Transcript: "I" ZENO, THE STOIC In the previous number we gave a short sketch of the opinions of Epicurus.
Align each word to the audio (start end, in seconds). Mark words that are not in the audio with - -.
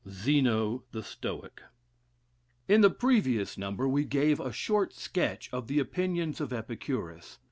"I" 0.03 0.09
ZENO, 0.09 0.83
THE 0.93 1.01
STOIC 1.03 1.61
In 2.67 2.81
the 2.81 2.89
previous 2.89 3.55
number 3.55 3.87
we 3.87 4.03
gave 4.03 4.39
a 4.39 4.51
short 4.51 4.95
sketch 4.95 5.47
of 5.53 5.67
the 5.67 5.77
opinions 5.77 6.41
of 6.41 6.51
Epicurus. 6.51 7.37